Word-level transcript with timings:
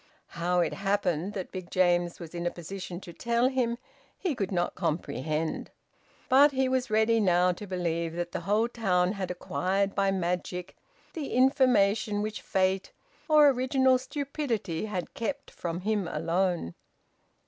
How 0.29 0.61
it 0.61 0.73
happened 0.73 1.33
that 1.33 1.51
Big 1.51 1.69
James 1.69 2.19
was 2.19 2.33
in 2.33 2.47
a 2.47 2.49
position 2.49 2.99
to 3.01 3.13
tell 3.13 3.49
him 3.49 3.77
he 4.17 4.33
could 4.33 4.51
not 4.51 4.73
comprehend. 4.73 5.69
But 6.27 6.53
he 6.53 6.67
was 6.67 6.89
ready 6.89 7.19
now 7.19 7.51
to 7.51 7.67
believe 7.67 8.13
that 8.13 8.31
the 8.31 8.39
whole 8.39 8.67
town 8.67 9.11
had 9.11 9.29
acquired 9.29 9.93
by 9.93 10.09
magic 10.09 10.75
the 11.13 11.33
information 11.33 12.23
which 12.23 12.41
fate 12.41 12.91
or 13.27 13.49
original 13.49 13.99
stupidity 13.99 14.85
had 14.87 15.13
kept 15.13 15.51
from 15.51 15.81
him 15.81 16.07
alone... 16.07 16.73